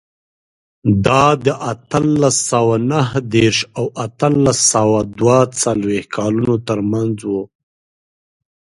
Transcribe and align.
دا 1.05 1.23
د 1.45 1.47
اتلس 1.71 2.35
سوه 2.51 2.75
نهه 2.91 3.17
دېرش 3.35 3.59
او 3.77 3.85
اتلس 4.05 4.59
سوه 4.73 4.99
دوه 5.19 5.39
څلوېښت 5.61 6.09
کلونو 6.15 6.55
ترمنځ 6.67 7.17
و. 7.29 7.33